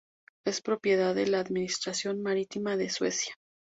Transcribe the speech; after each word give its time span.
Es 0.47 0.61
propiedad 0.61 1.13
de 1.13 1.27
la 1.27 1.39
Administración 1.41 2.23
Marítima 2.23 2.75
de 2.75 2.89
Suecia. 2.89 3.35